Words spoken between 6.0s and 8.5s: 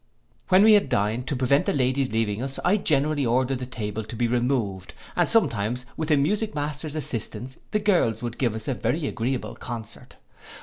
the music master's assistance, the girls would